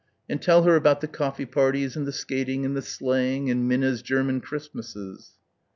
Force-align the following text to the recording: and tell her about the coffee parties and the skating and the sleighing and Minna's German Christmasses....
and 0.27 0.41
tell 0.41 0.63
her 0.63 0.75
about 0.75 0.99
the 0.99 1.07
coffee 1.07 1.45
parties 1.45 1.95
and 1.95 2.07
the 2.07 2.11
skating 2.11 2.65
and 2.65 2.75
the 2.75 2.81
sleighing 2.81 3.51
and 3.51 3.67
Minna's 3.67 4.01
German 4.01 4.41
Christmasses.... 4.41 5.33